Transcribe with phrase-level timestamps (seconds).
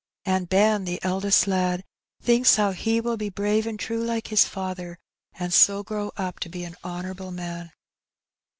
[0.25, 1.83] And Ben, the eldest lad,
[2.23, 4.97] thinks how he will be brave and true like his father,
[5.35, 7.69] and so grow up to be an honourable man.